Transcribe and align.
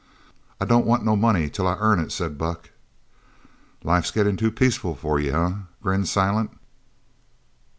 "I 0.59 0.65
don't 0.65 0.87
want 0.87 1.05
no 1.05 1.15
money 1.15 1.47
till 1.47 1.67
I 1.67 1.75
earn 1.79 1.99
it," 1.99 2.11
said 2.11 2.35
Buck. 2.39 2.71
"Life's 3.83 4.09
gettin' 4.09 4.35
too 4.35 4.49
peaceful 4.51 4.95
for 4.95 5.19
you, 5.19 5.31
eh?" 5.31 5.53
grinned 5.83 6.07
Silent. 6.09 6.57